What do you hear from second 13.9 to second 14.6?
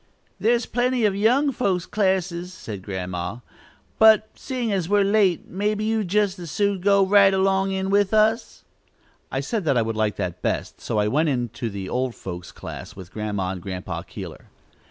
Keeler.